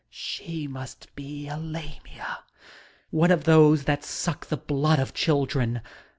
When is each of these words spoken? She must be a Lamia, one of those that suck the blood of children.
She 0.09 0.65
must 0.67 1.15
be 1.15 1.47
a 1.47 1.57
Lamia, 1.57 2.39
one 3.11 3.29
of 3.29 3.43
those 3.43 3.83
that 3.83 4.03
suck 4.03 4.47
the 4.47 4.57
blood 4.57 4.97
of 4.99 5.13
children. 5.13 5.81